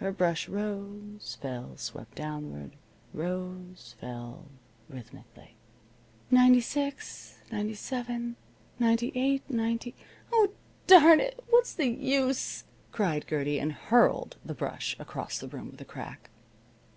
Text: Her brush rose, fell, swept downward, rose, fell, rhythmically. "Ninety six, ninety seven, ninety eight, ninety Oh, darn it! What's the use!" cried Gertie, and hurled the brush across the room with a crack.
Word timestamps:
Her 0.00 0.10
brush 0.10 0.48
rose, 0.48 1.38
fell, 1.40 1.76
swept 1.76 2.16
downward, 2.16 2.74
rose, 3.14 3.94
fell, 4.00 4.46
rhythmically. 4.88 5.54
"Ninety 6.28 6.60
six, 6.60 7.38
ninety 7.52 7.74
seven, 7.76 8.34
ninety 8.80 9.12
eight, 9.14 9.48
ninety 9.48 9.94
Oh, 10.32 10.50
darn 10.88 11.20
it! 11.20 11.44
What's 11.50 11.72
the 11.72 11.86
use!" 11.86 12.64
cried 12.90 13.26
Gertie, 13.28 13.60
and 13.60 13.72
hurled 13.72 14.38
the 14.44 14.54
brush 14.54 14.96
across 14.98 15.38
the 15.38 15.46
room 15.46 15.70
with 15.70 15.80
a 15.80 15.84
crack. 15.84 16.30